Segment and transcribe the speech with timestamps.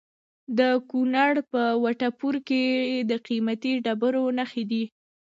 [0.57, 0.59] د
[0.89, 2.63] کونړ په وټه پور کې
[3.09, 4.83] د قیمتي ډبرو نښې دي.